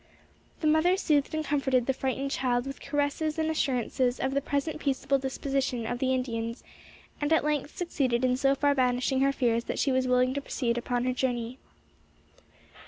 [0.61, 4.79] The mother soothed and comforted the frightened child with caresses and assurances of the present
[4.79, 6.63] peaceable disposition of the Indians,
[7.21, 10.41] and at length succeeded in so far banishing her fears that she was willing to
[10.41, 11.59] proceed upon her journey.